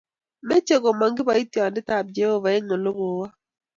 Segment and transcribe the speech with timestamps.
[0.47, 3.27] Meche komong kiboitindet tab jehovah eng olagokawa